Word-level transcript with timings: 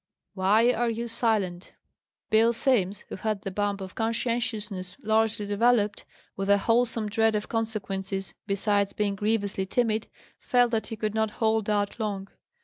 "Why 0.33 0.73
are 0.73 0.89
you 0.89 1.07
silent?" 1.07 1.73
Bill 2.31 2.53
Simms, 2.53 3.01
who 3.09 3.17
had 3.17 3.43
the 3.43 3.51
bump 3.51 3.81
of 3.81 3.93
conscientiousness 3.93 4.97
largely 5.03 5.45
developed, 5.45 6.05
with 6.35 6.49
a 6.49 6.57
wholesome 6.57 7.07
dread 7.07 7.35
of 7.35 7.47
consequences, 7.49 8.33
besides 8.47 8.93
being 8.93 9.13
grievously 9.15 9.67
timid, 9.67 10.07
felt 10.39 10.71
that 10.71 10.87
he 10.87 10.95
could 10.95 11.13
not 11.13 11.29
hold 11.37 11.69
out 11.69 11.99
long. 11.99 12.29